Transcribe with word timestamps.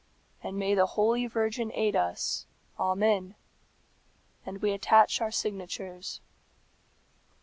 And 0.41 0.57
may 0.57 0.73
the 0.73 0.87
Holy 0.97 1.27
Virgin 1.27 1.71
aid 1.75 1.95
us, 1.95 2.47
Amen. 2.79 3.35
And 4.47 4.59
we 4.59 4.71
attach 4.71 5.21
our 5.21 5.29
signatures." 5.29 6.21